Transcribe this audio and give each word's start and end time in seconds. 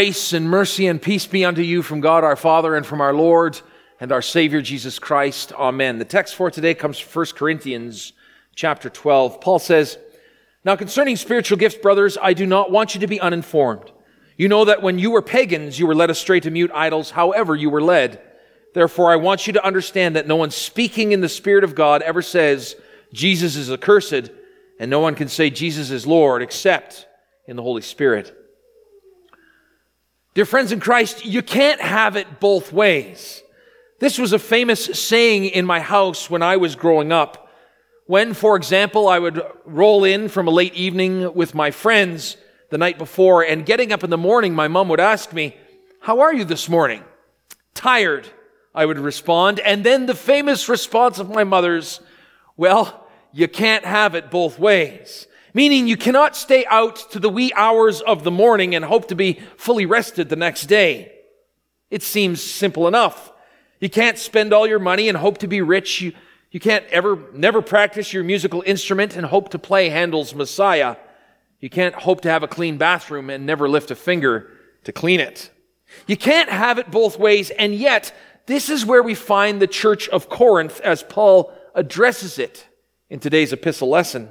Grace 0.00 0.32
and 0.32 0.48
mercy 0.48 0.86
and 0.86 1.02
peace 1.02 1.26
be 1.26 1.44
unto 1.44 1.60
you 1.60 1.82
from 1.82 2.00
God 2.00 2.24
our 2.24 2.34
Father 2.34 2.74
and 2.74 2.86
from 2.86 3.02
our 3.02 3.12
Lord 3.12 3.60
and 4.00 4.10
our 4.10 4.22
Savior 4.22 4.62
Jesus 4.62 4.98
Christ. 4.98 5.52
Amen. 5.52 5.98
The 5.98 6.06
text 6.06 6.36
for 6.36 6.50
today 6.50 6.72
comes 6.72 6.98
from 6.98 7.20
1 7.20 7.26
Corinthians 7.36 8.14
chapter 8.54 8.88
12. 8.88 9.42
Paul 9.42 9.58
says, 9.58 9.98
Now 10.64 10.74
concerning 10.74 11.16
spiritual 11.16 11.58
gifts, 11.58 11.76
brothers, 11.76 12.16
I 12.16 12.32
do 12.32 12.46
not 12.46 12.70
want 12.70 12.94
you 12.94 13.00
to 13.02 13.06
be 13.06 13.20
uninformed. 13.20 13.92
You 14.38 14.48
know 14.48 14.64
that 14.64 14.80
when 14.80 14.98
you 14.98 15.10
were 15.10 15.20
pagans, 15.20 15.78
you 15.78 15.86
were 15.86 15.94
led 15.94 16.08
astray 16.08 16.40
to 16.40 16.50
mute 16.50 16.70
idols, 16.72 17.10
however 17.10 17.54
you 17.54 17.68
were 17.68 17.82
led. 17.82 18.22
Therefore, 18.72 19.12
I 19.12 19.16
want 19.16 19.46
you 19.46 19.52
to 19.52 19.66
understand 19.66 20.16
that 20.16 20.26
no 20.26 20.36
one 20.36 20.50
speaking 20.50 21.12
in 21.12 21.20
the 21.20 21.28
Spirit 21.28 21.62
of 21.62 21.74
God 21.74 22.00
ever 22.00 22.22
says, 22.22 22.74
Jesus 23.12 23.54
is 23.54 23.70
accursed, 23.70 24.30
and 24.78 24.90
no 24.90 25.00
one 25.00 25.14
can 25.14 25.28
say 25.28 25.50
Jesus 25.50 25.90
is 25.90 26.06
Lord 26.06 26.40
except 26.40 27.06
in 27.46 27.56
the 27.56 27.62
Holy 27.62 27.82
Spirit. 27.82 28.39
Dear 30.32 30.44
friends 30.44 30.70
in 30.70 30.78
Christ, 30.78 31.24
you 31.24 31.42
can't 31.42 31.80
have 31.80 32.14
it 32.14 32.38
both 32.38 32.72
ways. 32.72 33.42
This 33.98 34.16
was 34.16 34.32
a 34.32 34.38
famous 34.38 34.84
saying 34.84 35.46
in 35.46 35.66
my 35.66 35.80
house 35.80 36.30
when 36.30 36.40
I 36.40 36.56
was 36.56 36.76
growing 36.76 37.10
up. 37.10 37.48
When, 38.06 38.32
for 38.34 38.54
example, 38.54 39.08
I 39.08 39.18
would 39.18 39.42
roll 39.64 40.04
in 40.04 40.28
from 40.28 40.46
a 40.46 40.52
late 40.52 40.74
evening 40.74 41.34
with 41.34 41.54
my 41.54 41.72
friends 41.72 42.36
the 42.70 42.78
night 42.78 42.96
before, 42.96 43.42
and 43.42 43.66
getting 43.66 43.92
up 43.92 44.04
in 44.04 44.10
the 44.10 44.16
morning, 44.16 44.54
my 44.54 44.68
mom 44.68 44.88
would 44.88 45.00
ask 45.00 45.32
me, 45.32 45.56
How 45.98 46.20
are 46.20 46.32
you 46.32 46.44
this 46.44 46.68
morning? 46.68 47.02
Tired, 47.74 48.28
I 48.72 48.86
would 48.86 49.00
respond. 49.00 49.58
And 49.60 49.82
then 49.82 50.06
the 50.06 50.14
famous 50.14 50.68
response 50.68 51.18
of 51.18 51.28
my 51.28 51.42
mother's, 51.42 52.00
Well, 52.56 53.08
you 53.32 53.48
can't 53.48 53.84
have 53.84 54.14
it 54.14 54.30
both 54.30 54.60
ways. 54.60 55.26
Meaning 55.52 55.88
you 55.88 55.96
cannot 55.96 56.36
stay 56.36 56.64
out 56.66 57.10
to 57.10 57.18
the 57.18 57.28
wee 57.28 57.52
hours 57.54 58.00
of 58.00 58.24
the 58.24 58.30
morning 58.30 58.74
and 58.74 58.84
hope 58.84 59.08
to 59.08 59.14
be 59.14 59.40
fully 59.56 59.86
rested 59.86 60.28
the 60.28 60.36
next 60.36 60.66
day. 60.66 61.12
It 61.90 62.02
seems 62.02 62.42
simple 62.42 62.86
enough. 62.86 63.32
You 63.80 63.90
can't 63.90 64.18
spend 64.18 64.52
all 64.52 64.66
your 64.66 64.78
money 64.78 65.08
and 65.08 65.18
hope 65.18 65.38
to 65.38 65.48
be 65.48 65.60
rich. 65.60 66.00
You, 66.00 66.12
you 66.50 66.60
can't 66.60 66.86
ever, 66.86 67.18
never 67.32 67.62
practice 67.62 68.12
your 68.12 68.22
musical 68.22 68.62
instrument 68.64 69.16
and 69.16 69.26
hope 69.26 69.48
to 69.50 69.58
play 69.58 69.88
Handel's 69.88 70.34
Messiah. 70.34 70.96
You 71.58 71.70
can't 71.70 71.94
hope 71.94 72.20
to 72.22 72.30
have 72.30 72.42
a 72.42 72.48
clean 72.48 72.78
bathroom 72.78 73.30
and 73.30 73.44
never 73.44 73.68
lift 73.68 73.90
a 73.90 73.96
finger 73.96 74.50
to 74.84 74.92
clean 74.92 75.20
it. 75.20 75.50
You 76.06 76.16
can't 76.16 76.48
have 76.48 76.78
it 76.78 76.90
both 76.90 77.18
ways, 77.18 77.50
and 77.50 77.74
yet, 77.74 78.14
this 78.46 78.68
is 78.68 78.86
where 78.86 79.02
we 79.02 79.14
find 79.14 79.60
the 79.60 79.66
church 79.66 80.08
of 80.08 80.28
Corinth 80.28 80.80
as 80.80 81.02
Paul 81.02 81.52
addresses 81.74 82.38
it 82.38 82.66
in 83.08 83.18
today's 83.18 83.52
epistle 83.52 83.88
lesson. 83.88 84.28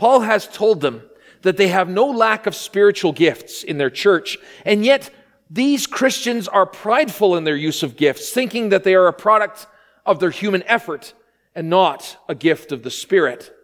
Paul 0.00 0.20
has 0.20 0.48
told 0.48 0.80
them 0.80 1.02
that 1.42 1.58
they 1.58 1.68
have 1.68 1.86
no 1.86 2.06
lack 2.06 2.46
of 2.46 2.54
spiritual 2.54 3.12
gifts 3.12 3.62
in 3.62 3.76
their 3.76 3.90
church, 3.90 4.38
and 4.64 4.82
yet 4.82 5.10
these 5.50 5.86
Christians 5.86 6.48
are 6.48 6.64
prideful 6.64 7.36
in 7.36 7.44
their 7.44 7.54
use 7.54 7.82
of 7.82 7.98
gifts, 7.98 8.32
thinking 8.32 8.70
that 8.70 8.82
they 8.82 8.94
are 8.94 9.08
a 9.08 9.12
product 9.12 9.66
of 10.06 10.18
their 10.18 10.30
human 10.30 10.62
effort 10.62 11.12
and 11.54 11.68
not 11.68 12.16
a 12.30 12.34
gift 12.34 12.72
of 12.72 12.82
the 12.82 12.90
Spirit. 12.90 13.54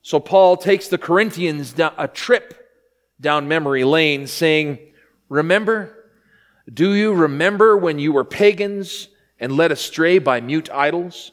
So 0.00 0.18
Paul 0.18 0.56
takes 0.56 0.88
the 0.88 0.96
Corinthians 0.96 1.74
a 1.78 2.08
trip 2.08 2.54
down 3.20 3.46
memory 3.46 3.84
lane, 3.84 4.26
saying, 4.26 4.78
Remember, 5.28 6.06
do 6.72 6.94
you 6.94 7.12
remember 7.12 7.76
when 7.76 7.98
you 7.98 8.14
were 8.14 8.24
pagans 8.24 9.08
and 9.38 9.58
led 9.58 9.72
astray 9.72 10.20
by 10.20 10.40
mute 10.40 10.70
idols? 10.72 11.32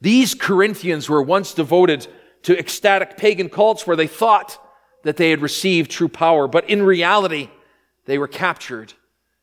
These 0.00 0.36
Corinthians 0.36 1.08
were 1.08 1.20
once 1.20 1.52
devoted 1.52 2.06
to 2.44 2.58
ecstatic 2.58 3.16
pagan 3.16 3.48
cults 3.48 3.86
where 3.86 3.96
they 3.96 4.06
thought 4.06 4.58
that 5.02 5.16
they 5.16 5.30
had 5.30 5.42
received 5.42 5.90
true 5.90 6.08
power, 6.08 6.46
but 6.46 6.68
in 6.68 6.82
reality, 6.82 7.50
they 8.06 8.18
were 8.18 8.28
captured 8.28 8.92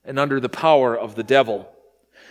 and 0.04 0.18
under 0.18 0.40
the 0.40 0.50
power 0.50 0.98
of 0.98 1.16
the 1.16 1.24
devil. 1.24 1.70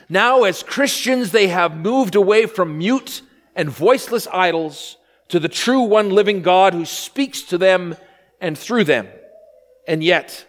Now, 0.08 0.44
as 0.44 0.62
Christians, 0.62 1.30
they 1.30 1.48
have 1.48 1.76
moved 1.76 2.16
away 2.16 2.46
from 2.46 2.78
mute 2.78 3.22
and 3.54 3.68
voiceless 3.68 4.26
idols 4.32 4.96
to 5.28 5.38
the 5.38 5.48
true 5.48 5.82
one 5.82 6.10
living 6.10 6.42
God 6.42 6.74
who 6.74 6.84
speaks 6.84 7.42
to 7.42 7.58
them 7.58 7.96
and 8.40 8.58
through 8.58 8.84
them. 8.84 9.08
And 9.86 10.02
yet, 10.02 10.44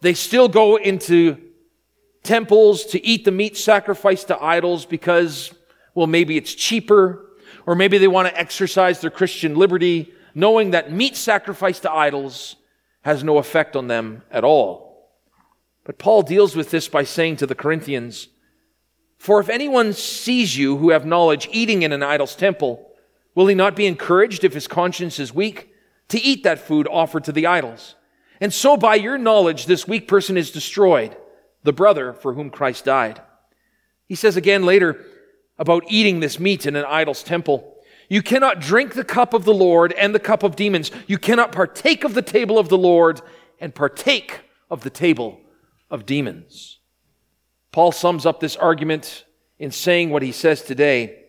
they 0.00 0.14
still 0.14 0.48
go 0.48 0.76
into 0.76 1.38
temples 2.22 2.84
to 2.86 3.04
eat 3.04 3.24
the 3.24 3.32
meat 3.32 3.56
sacrificed 3.56 4.28
to 4.28 4.42
idols 4.42 4.84
because, 4.84 5.52
well, 5.94 6.06
maybe 6.06 6.36
it's 6.36 6.54
cheaper 6.54 7.24
or 7.66 7.74
maybe 7.74 7.98
they 7.98 8.08
want 8.08 8.28
to 8.28 8.38
exercise 8.38 9.00
their 9.00 9.10
Christian 9.10 9.56
liberty, 9.56 10.12
knowing 10.34 10.70
that 10.70 10.92
meat 10.92 11.16
sacrificed 11.16 11.82
to 11.82 11.92
idols 11.92 12.56
has 13.02 13.22
no 13.22 13.38
effect 13.38 13.76
on 13.76 13.86
them 13.86 14.22
at 14.30 14.44
all. 14.44 15.10
But 15.84 15.98
Paul 15.98 16.22
deals 16.22 16.56
with 16.56 16.70
this 16.70 16.88
by 16.88 17.04
saying 17.04 17.36
to 17.36 17.46
the 17.46 17.54
Corinthians, 17.54 18.28
For 19.18 19.40
if 19.40 19.48
anyone 19.48 19.92
sees 19.92 20.56
you 20.56 20.78
who 20.78 20.90
have 20.90 21.04
knowledge 21.04 21.48
eating 21.52 21.82
in 21.82 21.92
an 21.92 22.02
idol's 22.02 22.34
temple, 22.34 22.90
will 23.34 23.46
he 23.46 23.54
not 23.54 23.76
be 23.76 23.86
encouraged 23.86 24.44
if 24.44 24.54
his 24.54 24.66
conscience 24.66 25.18
is 25.18 25.34
weak 25.34 25.70
to 26.08 26.20
eat 26.20 26.42
that 26.44 26.58
food 26.58 26.88
offered 26.90 27.24
to 27.24 27.32
the 27.32 27.46
idols? 27.46 27.94
And 28.40 28.52
so 28.52 28.76
by 28.76 28.94
your 28.96 29.18
knowledge, 29.18 29.66
this 29.66 29.86
weak 29.86 30.08
person 30.08 30.36
is 30.36 30.50
destroyed, 30.50 31.16
the 31.62 31.72
brother 31.72 32.12
for 32.12 32.34
whom 32.34 32.50
Christ 32.50 32.84
died. 32.84 33.20
He 34.06 34.14
says 34.14 34.36
again 34.36 34.64
later, 34.64 35.04
about 35.58 35.84
eating 35.88 36.20
this 36.20 36.40
meat 36.40 36.66
in 36.66 36.76
an 36.76 36.84
idol's 36.84 37.22
temple. 37.22 37.74
You 38.08 38.22
cannot 38.22 38.60
drink 38.60 38.94
the 38.94 39.04
cup 39.04 39.34
of 39.34 39.44
the 39.44 39.54
Lord 39.54 39.92
and 39.92 40.14
the 40.14 40.20
cup 40.20 40.42
of 40.42 40.56
demons. 40.56 40.90
You 41.06 41.18
cannot 41.18 41.52
partake 41.52 42.04
of 42.04 42.14
the 42.14 42.22
table 42.22 42.58
of 42.58 42.68
the 42.68 42.78
Lord 42.78 43.20
and 43.60 43.74
partake 43.74 44.40
of 44.70 44.82
the 44.82 44.90
table 44.90 45.40
of 45.90 46.06
demons. 46.06 46.78
Paul 47.72 47.92
sums 47.92 48.26
up 48.26 48.40
this 48.40 48.56
argument 48.56 49.24
in 49.58 49.70
saying 49.70 50.10
what 50.10 50.22
he 50.22 50.32
says 50.32 50.62
today. 50.62 51.20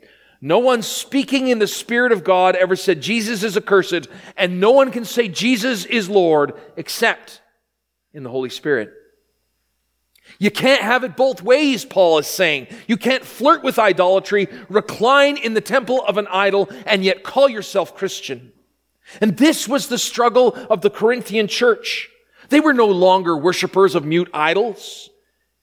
No 0.41 0.59
one 0.59 0.81
speaking 0.81 1.47
in 1.47 1.59
the 1.59 1.68
Spirit 1.68 2.12
of 2.12 2.24
God 2.24 2.56
ever 2.56 2.75
said 2.75 3.02
Jesus 3.02 3.41
is 3.41 3.58
accursed, 3.58 4.08
and 4.38 4.59
no 4.59 4.72
one 4.72 4.91
can 4.91 5.06
say 5.06 5.28
Jesus 5.28 5.85
is 5.85 6.09
Lord 6.09 6.53
except 6.75 7.41
in 8.14 8.24
the 8.24 8.30
Holy 8.30 8.50
Spirit. 8.50 8.91
You 10.38 10.52
can't 10.52 10.81
have 10.81 11.03
it 11.03 11.16
both 11.16 11.41
ways, 11.41 11.86
Paul 11.86 12.18
is 12.18 12.28
saying. 12.28 12.68
You 12.88 12.97
can't 12.97 13.24
flirt 13.24 13.63
with 13.63 13.80
idolatry, 13.80 14.47
recline 14.69 15.38
in 15.38 15.53
the 15.53 15.62
temple 15.62 16.03
of 16.06 16.18
an 16.18 16.28
idol, 16.28 16.69
and 16.86 17.03
yet 17.03 17.24
call 17.24 17.47
yourself 17.47 17.96
Christian. 17.96 18.52
And 19.22 19.38
this 19.38 19.68
was 19.68 19.88
the 19.88 19.97
struggle 19.97 20.53
of 20.69 20.81
the 20.81 20.90
Corinthian 20.90 21.47
church. 21.47 22.09
They 22.50 22.59
were 22.59 22.74
no 22.74 22.88
longer 22.88 23.38
worshippers 23.38 23.96
of 23.96 24.06
mute 24.06 24.30
idols, 24.34 25.09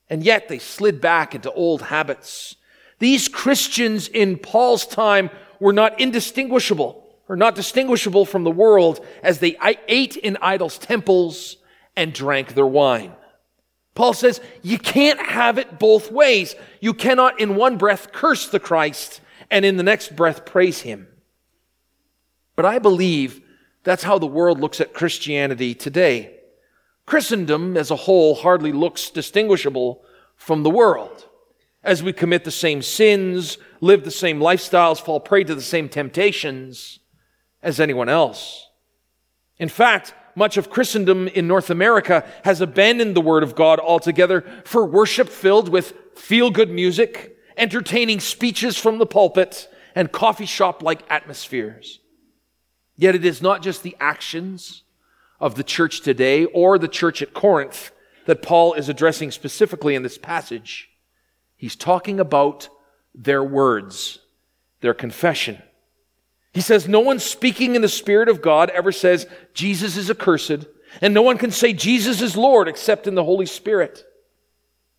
and 0.08 0.22
yet 0.22 0.48
they 0.48 0.58
slid 0.58 1.00
back 1.00 1.34
into 1.34 1.52
old 1.52 1.82
habits. 1.82 2.56
These 2.98 3.28
Christians 3.28 4.08
in 4.08 4.38
Paul's 4.38 4.86
time 4.86 5.30
were 5.60 5.72
not 5.72 6.00
indistinguishable 6.00 7.04
or 7.28 7.36
not 7.36 7.54
distinguishable 7.54 8.24
from 8.24 8.44
the 8.44 8.50
world 8.50 9.04
as 9.22 9.38
they 9.38 9.56
ate 9.88 10.16
in 10.16 10.36
idols' 10.40 10.78
temples 10.78 11.56
and 11.96 12.12
drank 12.12 12.54
their 12.54 12.66
wine. 12.66 13.12
Paul 13.94 14.14
says 14.14 14.40
you 14.62 14.78
can't 14.78 15.20
have 15.20 15.58
it 15.58 15.78
both 15.78 16.10
ways. 16.10 16.54
You 16.80 16.94
cannot 16.94 17.40
in 17.40 17.56
one 17.56 17.76
breath 17.76 18.12
curse 18.12 18.48
the 18.48 18.60
Christ 18.60 19.20
and 19.50 19.64
in 19.64 19.76
the 19.76 19.82
next 19.82 20.16
breath 20.16 20.46
praise 20.46 20.80
him. 20.80 21.08
But 22.56 22.64
I 22.64 22.78
believe 22.78 23.40
that's 23.84 24.04
how 24.04 24.18
the 24.18 24.26
world 24.26 24.60
looks 24.60 24.80
at 24.80 24.94
Christianity 24.94 25.74
today. 25.74 26.38
Christendom 27.04 27.76
as 27.76 27.90
a 27.90 27.96
whole 27.96 28.36
hardly 28.36 28.72
looks 28.72 29.10
distinguishable 29.10 30.04
from 30.36 30.62
the 30.62 30.70
world. 30.70 31.28
As 31.84 32.02
we 32.02 32.12
commit 32.12 32.44
the 32.44 32.50
same 32.50 32.80
sins, 32.80 33.58
live 33.80 34.04
the 34.04 34.10
same 34.10 34.38
lifestyles, 34.38 35.00
fall 35.00 35.18
prey 35.18 35.44
to 35.44 35.54
the 35.54 35.60
same 35.60 35.88
temptations 35.88 37.00
as 37.62 37.80
anyone 37.80 38.08
else. 38.08 38.68
In 39.58 39.68
fact, 39.68 40.14
much 40.34 40.56
of 40.56 40.70
Christendom 40.70 41.28
in 41.28 41.46
North 41.46 41.70
America 41.70 42.24
has 42.44 42.60
abandoned 42.60 43.14
the 43.14 43.20
Word 43.20 43.42
of 43.42 43.54
God 43.54 43.78
altogether 43.78 44.42
for 44.64 44.84
worship 44.84 45.28
filled 45.28 45.68
with 45.68 45.94
feel 46.14 46.50
good 46.50 46.70
music, 46.70 47.36
entertaining 47.56 48.20
speeches 48.20 48.76
from 48.76 48.98
the 48.98 49.06
pulpit, 49.06 49.68
and 49.94 50.12
coffee 50.12 50.46
shop 50.46 50.82
like 50.82 51.02
atmospheres. 51.10 52.00
Yet 52.96 53.14
it 53.14 53.24
is 53.24 53.42
not 53.42 53.62
just 53.62 53.82
the 53.82 53.96
actions 54.00 54.82
of 55.40 55.56
the 55.56 55.64
church 55.64 56.00
today 56.02 56.44
or 56.46 56.78
the 56.78 56.88
church 56.88 57.20
at 57.20 57.34
Corinth 57.34 57.90
that 58.26 58.42
Paul 58.42 58.74
is 58.74 58.88
addressing 58.88 59.30
specifically 59.30 59.94
in 59.94 60.02
this 60.02 60.18
passage. 60.18 60.88
He's 61.56 61.76
talking 61.76 62.20
about 62.20 62.68
their 63.14 63.42
words, 63.42 64.20
their 64.80 64.94
confession. 64.94 65.62
He 66.52 66.60
says, 66.60 66.86
No 66.86 67.00
one 67.00 67.18
speaking 67.18 67.74
in 67.74 67.82
the 67.82 67.88
Spirit 67.88 68.28
of 68.28 68.42
God 68.42 68.70
ever 68.70 68.92
says 68.92 69.26
Jesus 69.54 69.96
is 69.96 70.10
accursed, 70.10 70.66
and 71.00 71.14
no 71.14 71.22
one 71.22 71.38
can 71.38 71.50
say 71.50 71.72
Jesus 71.72 72.20
is 72.20 72.36
Lord 72.36 72.68
except 72.68 73.06
in 73.06 73.14
the 73.14 73.24
Holy 73.24 73.46
Spirit. 73.46 74.04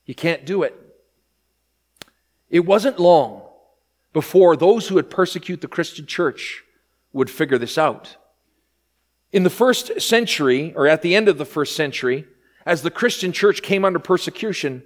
You 0.06 0.16
can't 0.16 0.46
do 0.46 0.64
it. 0.64 0.80
It 2.50 2.66
wasn't 2.66 3.00
long 3.00 3.42
before 4.12 4.56
those 4.56 4.88
who 4.88 4.96
would 4.96 5.10
persecute 5.10 5.62
the 5.62 5.68
Christian 5.68 6.06
church 6.06 6.64
would 7.12 7.30
figure 7.30 7.58
this 7.58 7.78
out. 7.78 8.18
In 9.32 9.44
the 9.44 9.50
first 9.50 10.02
century, 10.02 10.74
or 10.76 10.88
at 10.88 11.02
the 11.02 11.16
end 11.16 11.28
of 11.28 11.38
the 11.38 11.46
first 11.46 11.76
century, 11.76 12.28
as 12.66 12.82
the 12.82 12.92
Christian 12.92 13.32
church 13.32 13.62
came 13.62 13.84
under 13.84 14.00
persecution, 14.00 14.84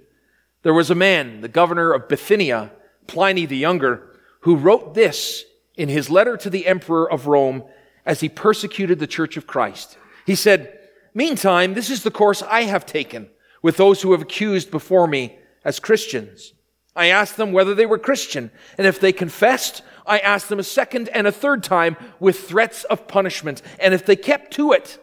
there 0.62 0.74
was 0.74 0.90
a 0.90 0.94
man, 0.94 1.42
the 1.42 1.48
governor 1.48 1.92
of 1.92 2.08
Bithynia, 2.08 2.72
Pliny 3.06 3.46
the 3.46 3.56
Younger, 3.56 4.18
who 4.40 4.56
wrote 4.56 4.94
this 4.94 5.44
in 5.78 5.88
his 5.88 6.10
letter 6.10 6.36
to 6.36 6.50
the 6.50 6.66
emperor 6.66 7.10
of 7.10 7.26
Rome 7.26 7.64
as 8.04 8.20
he 8.20 8.28
persecuted 8.28 8.98
the 8.98 9.06
church 9.06 9.36
of 9.36 9.46
Christ. 9.46 9.96
He 10.26 10.34
said, 10.34 10.78
Meantime, 11.14 11.74
this 11.74 11.88
is 11.88 12.02
the 12.02 12.10
course 12.10 12.42
I 12.42 12.64
have 12.64 12.84
taken 12.84 13.30
with 13.62 13.76
those 13.76 14.02
who 14.02 14.12
have 14.12 14.22
accused 14.22 14.70
before 14.70 15.06
me 15.06 15.38
as 15.64 15.80
Christians. 15.80 16.52
I 16.94 17.06
asked 17.06 17.36
them 17.36 17.52
whether 17.52 17.74
they 17.74 17.86
were 17.86 17.98
Christian, 17.98 18.50
and 18.76 18.86
if 18.86 19.00
they 19.00 19.12
confessed, 19.12 19.82
I 20.04 20.18
asked 20.18 20.48
them 20.48 20.58
a 20.58 20.64
second 20.64 21.08
and 21.10 21.26
a 21.26 21.32
third 21.32 21.62
time 21.62 21.96
with 22.18 22.40
threats 22.40 22.84
of 22.84 23.06
punishment, 23.06 23.62
and 23.78 23.94
if 23.94 24.04
they 24.04 24.16
kept 24.16 24.52
to 24.54 24.72
it, 24.72 24.98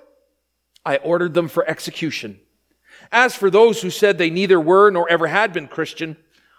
I 0.86 0.98
ordered 0.98 1.34
them 1.34 1.48
for 1.48 1.68
execution. 1.70 2.40
As 3.12 3.36
for 3.36 3.50
those 3.50 3.82
who 3.82 3.90
said 3.90 4.18
they 4.18 4.30
neither 4.30 4.60
were 4.60 4.90
nor 4.90 5.10
ever 5.10 5.28
had 5.28 5.54
been 5.54 5.68
Christian, 5.68 6.18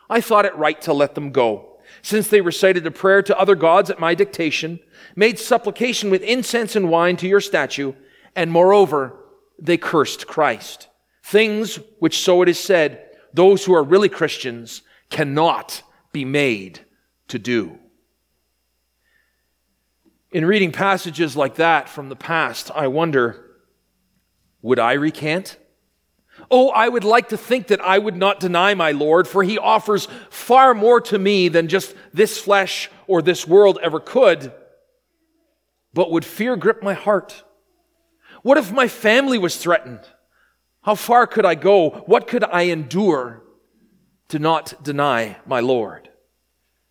I 0.09 0.21
thought 0.21 0.45
it 0.45 0.57
right 0.57 0.81
to 0.83 0.93
let 0.93 1.15
them 1.15 1.33
go, 1.33 1.76
since 2.07 2.29
they 2.29 2.41
recited 2.41 2.87
a 2.87 2.91
prayer 2.93 3.21
to 3.21 3.37
other 3.37 3.57
gods 3.57 3.91
at 3.91 3.99
my 3.99 4.15
dictation, 4.15 4.79
made 5.17 5.41
supplication 5.41 6.09
with 6.09 6.23
incense 6.23 6.77
and 6.77 6.89
wine 6.89 7.17
to 7.17 7.27
your 7.27 7.41
statue, 7.41 7.93
and 8.37 8.49
moreover, 8.49 9.17
they 9.59 9.77
cursed 9.77 10.25
Christ. 10.29 10.87
Things 11.25 11.81
which, 11.99 12.21
so 12.21 12.43
it 12.43 12.49
is 12.49 12.61
said, 12.61 13.11
those 13.35 13.65
who 13.65 13.75
are 13.75 13.83
really 13.83 14.09
Christians 14.09 14.83
cannot 15.11 15.83
be 16.13 16.25
made 16.25 16.79
to 17.27 17.41
do. 17.41 17.77
In 20.31 20.45
reading 20.45 20.71
passages 20.71 21.37
like 21.37 21.57
that 21.57 21.89
from 21.89 22.09
the 22.09 22.15
past, 22.15 22.71
I 22.73 22.87
wonder 22.87 23.43
would 24.63 24.79
I 24.79 24.93
recant? 24.93 25.57
Oh, 26.51 26.69
I 26.71 26.89
would 26.89 27.05
like 27.05 27.31
to 27.31 27.37
think 27.37 27.69
that 27.69 27.81
I 27.81 27.99
would 27.99 28.17
not 28.17 28.41
deny 28.41 28.75
my 28.75 28.93
Lord, 28.93 29.27
for 29.27 29.43
he 29.43 29.59
offers 29.59 30.07
far 30.31 30.75
more 30.75 31.01
to 31.03 31.19
me 31.19 31.49
than 31.49 31.69
just 31.69 31.95
this 32.13 32.39
flesh 32.39 32.91
or 33.07 33.23
this 33.23 33.47
world 33.47 33.79
ever 33.83 33.99
could. 33.99 34.53
But 35.93 36.11
would 36.11 36.25
fear 36.25 36.57
grip 36.57 36.83
my 36.83 36.95
heart? 36.95 37.43
What 38.43 38.59
if 38.59 38.71
my 38.71 38.87
family 38.87 39.39
was 39.39 39.57
threatened? 39.57 40.01
How 40.83 40.95
far 40.95 41.27
could 41.27 41.45
I 41.45 41.57
go? 41.57 42.05
What 42.07 42.29
could 42.29 42.45
I 42.45 42.63
endure 42.63 43.43
to 44.29 44.39
not 44.39 44.85
deny 44.85 45.37
my 45.47 45.61
Lord? 45.61 46.11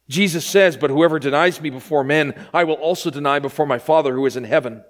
Jesus 0.10 0.46
says, 0.46 0.76
But 0.76 0.90
whoever 0.90 1.18
denies 1.18 1.62
me 1.62 1.70
before 1.70 2.04
men, 2.04 2.34
I 2.54 2.64
will 2.66 2.76
also 2.76 3.10
deny 3.10 3.40
before 3.40 3.66
my 3.66 3.80
Father 3.80 4.14
who 4.14 4.26
is 4.26 4.36
in 4.36 4.44
heaven. 4.44 4.84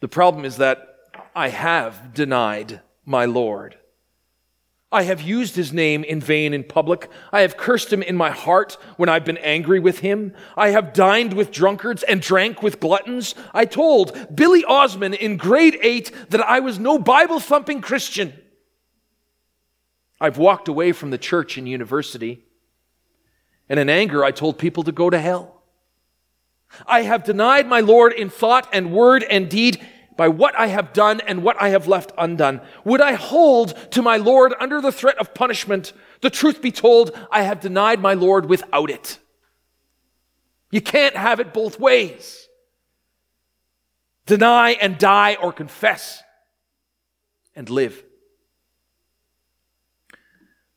The 0.00 0.08
problem 0.08 0.44
is 0.44 0.56
that 0.56 0.89
I 1.34 1.48
have 1.48 2.12
denied 2.14 2.80
my 3.04 3.24
Lord. 3.24 3.76
I 4.92 5.04
have 5.04 5.20
used 5.20 5.54
his 5.54 5.72
name 5.72 6.02
in 6.02 6.20
vain 6.20 6.52
in 6.52 6.64
public. 6.64 7.08
I 7.32 7.42
have 7.42 7.56
cursed 7.56 7.92
him 7.92 8.02
in 8.02 8.16
my 8.16 8.30
heart 8.30 8.76
when 8.96 9.08
I've 9.08 9.24
been 9.24 9.38
angry 9.38 9.78
with 9.78 10.00
him. 10.00 10.34
I 10.56 10.70
have 10.70 10.92
dined 10.92 11.32
with 11.32 11.52
drunkards 11.52 12.02
and 12.02 12.20
drank 12.20 12.60
with 12.60 12.80
gluttons. 12.80 13.36
I 13.54 13.66
told 13.66 14.34
Billy 14.34 14.64
Osmond 14.64 15.14
in 15.14 15.36
grade 15.36 15.78
eight 15.80 16.10
that 16.30 16.40
I 16.40 16.58
was 16.58 16.80
no 16.80 16.98
Bible 16.98 17.38
thumping 17.38 17.80
Christian. 17.80 18.32
I've 20.20 20.38
walked 20.38 20.66
away 20.66 20.90
from 20.90 21.10
the 21.10 21.18
church 21.18 21.56
and 21.56 21.68
university. 21.68 22.44
And 23.68 23.78
in 23.78 23.88
anger, 23.88 24.24
I 24.24 24.32
told 24.32 24.58
people 24.58 24.82
to 24.82 24.92
go 24.92 25.08
to 25.08 25.18
hell. 25.20 25.62
I 26.84 27.02
have 27.02 27.22
denied 27.22 27.68
my 27.68 27.80
Lord 27.80 28.12
in 28.12 28.28
thought 28.28 28.68
and 28.72 28.92
word 28.92 29.22
and 29.22 29.48
deed 29.48 29.80
by 30.16 30.28
what 30.28 30.58
I 30.58 30.66
have 30.66 30.92
done 30.92 31.20
and 31.26 31.42
what 31.42 31.60
I 31.60 31.70
have 31.70 31.88
left 31.88 32.12
undone? 32.18 32.60
Would 32.84 33.00
I 33.00 33.14
hold 33.14 33.74
to 33.92 34.02
my 34.02 34.16
Lord 34.16 34.54
under 34.60 34.80
the 34.80 34.92
threat 34.92 35.18
of 35.18 35.34
punishment? 35.34 35.92
The 36.20 36.30
truth 36.30 36.60
be 36.60 36.72
told, 36.72 37.16
I 37.30 37.42
have 37.42 37.60
denied 37.60 38.00
my 38.00 38.14
Lord 38.14 38.46
without 38.46 38.90
it. 38.90 39.18
You 40.70 40.80
can't 40.80 41.16
have 41.16 41.40
it 41.40 41.54
both 41.54 41.80
ways. 41.80 42.48
Deny 44.26 44.72
and 44.72 44.98
die 44.98 45.36
or 45.36 45.52
confess 45.52 46.22
and 47.56 47.68
live. 47.68 48.04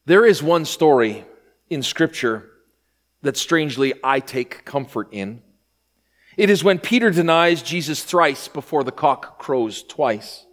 There 0.05 0.25
is 0.25 0.41
one 0.41 0.65
story 0.65 1.25
in 1.69 1.83
Scripture 1.83 2.49
that 3.21 3.37
strangely 3.37 3.93
I 4.03 4.19
take 4.19 4.65
comfort 4.65 5.09
in. 5.11 5.41
It 6.37 6.49
is 6.49 6.63
when 6.63 6.79
Peter 6.79 7.09
denies 7.11 7.61
Jesus 7.61 8.03
thrice 8.03 8.47
before 8.47 8.83
the 8.83 8.91
cock 8.91 9.39
crows 9.39 9.83
twice. 9.83 10.45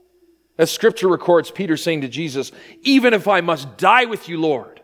As 0.59 0.71
scripture 0.71 1.09
records 1.09 1.51
Peter 1.51 1.77
saying 1.77 2.03
to 2.03 2.09
Jesus, 2.09 2.53
Even 2.83 3.15
if 3.15 3.27
I 3.27 3.41
must 3.41 3.79
die 3.79 4.05
with 4.05 4.29
you, 4.29 4.39
Lord, 4.39 4.83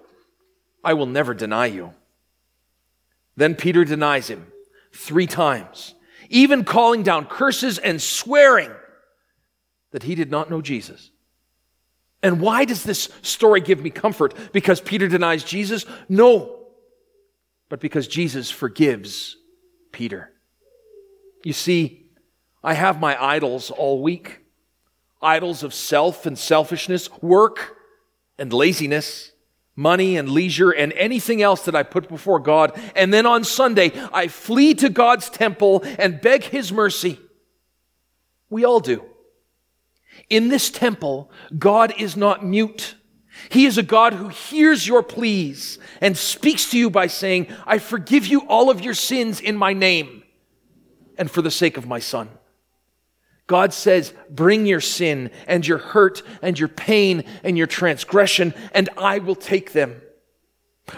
I 0.83 0.95
will 0.95 1.07
never 1.07 1.35
deny 1.35 1.67
you. 1.67 1.93
Then 3.37 3.55
Peter 3.55 3.85
denies 3.85 4.29
him 4.29 4.47
three 4.95 5.27
times, 5.27 5.95
even 6.31 6.65
calling 6.65 7.03
down 7.03 7.27
curses 7.27 7.77
and 7.79 8.01
swearing 8.01 8.71
that 9.93 10.05
he 10.05 10.15
did 10.15 10.31
not 10.31 10.51
know 10.51 10.63
Jesus. 10.63 11.11
And 12.23 12.41
why 12.41 12.65
does 12.65 12.83
this 12.83 13.11
story 13.21 13.61
give 13.61 13.83
me 13.83 13.91
comfort? 13.91 14.35
Because 14.53 14.81
Peter 14.81 15.07
denies 15.07 15.45
Jesus? 15.45 15.85
No, 16.09 16.67
but 17.69 17.81
because 17.81 18.09
Jesus 18.09 18.51
forgives 18.51 19.37
Peter. 19.93 20.33
You 21.47 21.53
see, 21.53 22.07
I 22.65 22.75
have 22.75 22.99
my 22.99 23.17
idols 23.25 23.71
all 23.71 24.03
week 24.03 24.41
idols 25.23 25.63
of 25.63 25.73
self 25.73 26.27
and 26.27 26.37
selfishness, 26.37 27.09
work 27.23 27.77
and 28.37 28.53
laziness, 28.53 29.31
money 29.77 30.17
and 30.17 30.29
leisure, 30.29 30.73
and 30.73 30.93
anything 30.95 31.41
else 31.43 31.65
that 31.67 31.77
I 31.77 31.85
put 31.85 32.09
before 32.09 32.41
God. 32.41 32.77
And 32.97 33.15
then 33.15 33.27
on 33.27 33.45
Sunday, 33.45 33.93
I 34.13 34.27
flee 34.27 34.75
to 34.75 34.89
God's 34.89 35.31
temple 35.31 35.85
and 36.01 36.21
beg 36.21 36.43
His 36.43 36.73
mercy. 36.73 37.21
We 38.51 38.65
all 38.65 38.81
do. 38.81 39.05
In 40.29 40.49
this 40.49 40.69
temple, 40.69 41.31
God 41.57 41.95
is 41.97 42.17
not 42.17 42.45
mute. 42.45 42.97
He 43.51 43.67
is 43.67 43.79
a 43.79 43.85
God 43.85 44.15
who 44.15 44.31
hears 44.31 44.85
your 44.85 45.05
pleas 45.05 45.79
and 46.01 46.17
speaks 46.17 46.71
to 46.73 46.79
you 46.79 46.91
by 46.91 47.07
saying, 47.07 47.47
I 47.65 47.79
forgive 47.79 48.27
you 48.27 48.41
all 48.49 48.69
of 48.69 48.81
your 48.81 48.95
sins 48.95 49.41
in 49.41 49.57
my 49.57 49.75
name 49.75 50.25
and 51.19 51.31
for 51.31 51.43
the 51.43 51.51
sake 51.51 51.77
of 51.77 51.87
my 51.87 51.99
son. 51.99 52.29
God 53.47 53.73
says, 53.73 54.13
Bring 54.29 54.67
your 54.67 54.81
sin 54.81 55.31
and 55.47 55.67
your 55.67 55.79
hurt 55.79 56.23
and 56.43 56.59
your 56.59 56.69
pain 56.69 57.25
and 57.45 57.57
your 57.57 57.67
transgression, 57.67 58.55
and 58.73 58.89
I 58.97 59.19
will 59.19 59.37
take 59.37 59.73
them. 59.73 60.03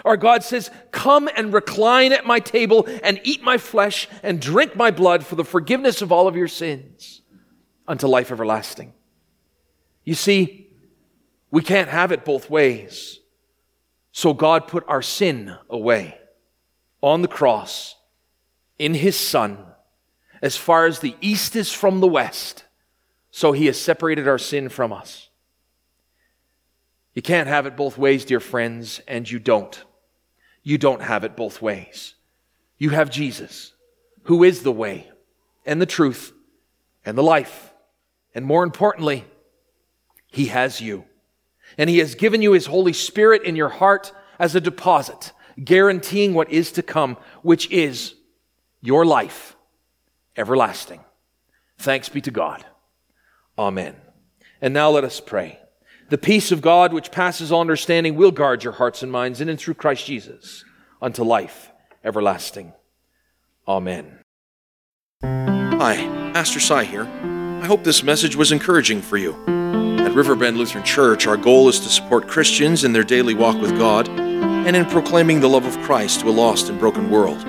Our 0.05 0.17
God 0.17 0.43
says, 0.43 0.71
Come 0.91 1.29
and 1.35 1.53
recline 1.53 2.11
at 2.11 2.25
my 2.25 2.39
table 2.39 2.87
and 3.03 3.19
eat 3.23 3.43
my 3.43 3.57
flesh 3.57 4.07
and 4.23 4.41
drink 4.41 4.75
my 4.75 4.91
blood 4.91 5.25
for 5.25 5.35
the 5.35 5.45
forgiveness 5.45 6.01
of 6.01 6.11
all 6.11 6.27
of 6.27 6.35
your 6.35 6.47
sins 6.47 7.21
unto 7.87 8.07
life 8.07 8.31
everlasting. 8.31 8.93
You 10.03 10.15
see, 10.15 10.67
we 11.51 11.61
can't 11.61 11.89
have 11.89 12.11
it 12.11 12.25
both 12.25 12.49
ways. 12.49 13.19
So 14.11 14.33
God 14.33 14.67
put 14.67 14.83
our 14.87 15.01
sin 15.01 15.55
away 15.69 16.17
on 17.01 17.21
the 17.21 17.27
cross 17.27 17.95
in 18.77 18.93
his 18.93 19.15
Son 19.15 19.65
as 20.41 20.55
far 20.55 20.85
as 20.85 20.99
the 20.99 21.15
east 21.21 21.55
is 21.55 21.71
from 21.71 21.99
the 21.99 22.07
west. 22.07 22.63
So 23.31 23.51
he 23.51 23.67
has 23.67 23.79
separated 23.79 24.27
our 24.27 24.37
sin 24.37 24.69
from 24.69 24.91
us. 24.91 25.29
You 27.13 27.21
can't 27.21 27.47
have 27.47 27.65
it 27.65 27.75
both 27.75 27.97
ways, 27.97 28.25
dear 28.25 28.39
friends, 28.39 29.01
and 29.07 29.29
you 29.29 29.39
don't. 29.39 29.83
You 30.63 30.77
don't 30.77 31.01
have 31.01 31.23
it 31.23 31.35
both 31.35 31.61
ways. 31.61 32.15
You 32.77 32.91
have 32.91 33.09
Jesus, 33.09 33.73
who 34.23 34.43
is 34.43 34.63
the 34.63 34.71
way 34.71 35.09
and 35.65 35.81
the 35.81 35.85
truth 35.85 36.33
and 37.05 37.17
the 37.17 37.23
life. 37.23 37.73
And 38.33 38.45
more 38.45 38.63
importantly, 38.63 39.25
he 40.27 40.45
has 40.47 40.79
you. 40.79 41.05
And 41.77 41.89
he 41.89 41.99
has 41.99 42.15
given 42.15 42.41
you 42.41 42.53
his 42.53 42.67
Holy 42.67 42.93
Spirit 42.93 43.43
in 43.43 43.55
your 43.55 43.69
heart 43.69 44.11
as 44.37 44.55
a 44.55 44.61
deposit, 44.61 45.33
guaranteeing 45.61 46.33
what 46.33 46.51
is 46.51 46.71
to 46.73 46.83
come, 46.83 47.17
which 47.41 47.69
is 47.69 48.15
your 48.81 49.05
life 49.05 49.55
everlasting. 50.39 51.01
Thanks 51.77 52.09
be 52.09 52.21
to 52.21 52.31
God. 52.31 52.65
Amen. 53.57 53.95
And 54.61 54.73
now 54.73 54.89
let 54.89 55.03
us 55.03 55.19
pray. 55.19 55.59
The 56.09 56.17
peace 56.17 56.51
of 56.51 56.61
God, 56.61 56.91
which 56.91 57.11
passes 57.11 57.51
all 57.51 57.61
understanding, 57.61 58.15
will 58.15 58.31
guard 58.31 58.63
your 58.63 58.73
hearts 58.73 59.03
and 59.03 59.11
minds 59.11 59.41
in 59.41 59.49
and 59.49 59.59
through 59.59 59.75
Christ 59.75 60.07
Jesus 60.07 60.63
unto 61.01 61.23
life 61.23 61.71
everlasting. 62.03 62.73
Amen. 63.67 64.19
Hi, 65.21 65.97
Pastor 66.33 66.59
Cy 66.59 66.85
here. 66.85 67.03
I 67.61 67.65
hope 67.65 67.83
this 67.83 68.03
message 68.03 68.35
was 68.35 68.51
encouraging 68.51 69.01
for 69.01 69.17
you. 69.17 69.33
At 69.99 70.15
Riverbend 70.15 70.57
Lutheran 70.57 70.83
Church, 70.83 71.27
our 71.27 71.37
goal 71.37 71.69
is 71.69 71.79
to 71.81 71.89
support 71.89 72.27
Christians 72.27 72.83
in 72.83 72.93
their 72.93 73.03
daily 73.03 73.33
walk 73.33 73.61
with 73.61 73.77
God 73.77 74.09
and 74.09 74.75
in 74.75 74.85
proclaiming 74.85 75.41
the 75.41 75.49
love 75.49 75.65
of 75.65 75.79
Christ 75.81 76.21
to 76.21 76.29
a 76.29 76.31
lost 76.31 76.69
and 76.69 76.79
broken 76.79 77.09
world. 77.09 77.45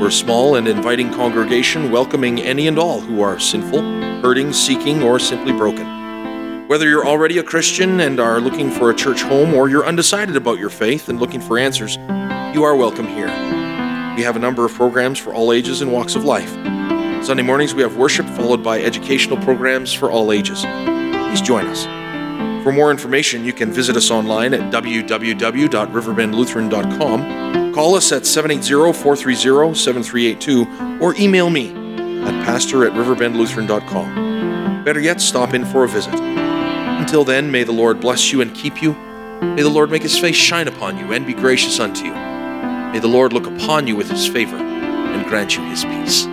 We're 0.00 0.08
a 0.08 0.12
small 0.12 0.56
and 0.56 0.68
inviting 0.68 1.12
congregation 1.12 1.90
welcoming 1.90 2.40
any 2.40 2.68
and 2.68 2.78
all 2.78 3.00
who 3.00 3.22
are 3.22 3.38
sinful, 3.38 3.80
hurting, 4.20 4.52
seeking, 4.52 5.02
or 5.02 5.18
simply 5.18 5.52
broken. 5.52 6.68
Whether 6.68 6.88
you're 6.88 7.06
already 7.06 7.38
a 7.38 7.42
Christian 7.42 8.00
and 8.00 8.18
are 8.18 8.40
looking 8.40 8.70
for 8.70 8.90
a 8.90 8.94
church 8.94 9.22
home, 9.22 9.54
or 9.54 9.68
you're 9.68 9.86
undecided 9.86 10.36
about 10.36 10.58
your 10.58 10.70
faith 10.70 11.08
and 11.08 11.20
looking 11.20 11.40
for 11.40 11.58
answers, 11.58 11.96
you 12.54 12.64
are 12.64 12.76
welcome 12.76 13.06
here. 13.06 13.28
We 14.16 14.22
have 14.22 14.36
a 14.36 14.40
number 14.40 14.64
of 14.64 14.74
programs 14.74 15.18
for 15.18 15.32
all 15.32 15.52
ages 15.52 15.80
and 15.80 15.92
walks 15.92 16.16
of 16.16 16.24
life. 16.24 16.50
Sunday 17.24 17.42
mornings 17.42 17.74
we 17.74 17.82
have 17.82 17.96
worship 17.96 18.26
followed 18.30 18.62
by 18.62 18.82
educational 18.82 19.38
programs 19.38 19.92
for 19.92 20.10
all 20.10 20.32
ages. 20.32 20.62
Please 20.62 21.40
join 21.40 21.66
us. 21.66 21.84
For 22.64 22.72
more 22.72 22.90
information, 22.90 23.44
you 23.44 23.52
can 23.52 23.72
visit 23.72 23.96
us 23.96 24.10
online 24.10 24.54
at 24.54 24.72
www.riverbendlutheran.com, 24.72 27.63
call 27.74 27.96
us 27.96 28.12
at 28.12 28.24
780 28.24 28.92
430 28.92 29.74
7382, 29.74 30.98
or 31.00 31.14
email 31.16 31.50
me 31.50 31.70
at 32.22 32.44
pastor 32.44 32.86
at 32.86 32.92
riverbendlutheran.com. 32.92 34.84
Better 34.84 35.00
yet, 35.00 35.20
stop 35.20 35.52
in 35.54 35.64
for 35.64 35.84
a 35.84 35.88
visit. 35.88 36.14
Until 36.14 37.24
then, 37.24 37.50
may 37.50 37.64
the 37.64 37.72
Lord 37.72 38.00
bless 38.00 38.32
you 38.32 38.40
and 38.40 38.54
keep 38.54 38.80
you. 38.80 38.92
May 39.42 39.62
the 39.62 39.68
Lord 39.68 39.90
make 39.90 40.02
his 40.02 40.16
face 40.18 40.36
shine 40.36 40.68
upon 40.68 40.96
you 40.96 41.12
and 41.12 41.26
be 41.26 41.34
gracious 41.34 41.80
unto 41.80 42.04
you. 42.04 42.12
May 42.14 43.00
the 43.00 43.08
Lord 43.08 43.32
look 43.32 43.46
upon 43.46 43.86
you 43.88 43.96
with 43.96 44.08
his 44.08 44.26
favor 44.26 44.56
and 44.56 45.26
grant 45.26 45.56
you 45.56 45.62
his 45.64 45.84
peace. 45.84 46.26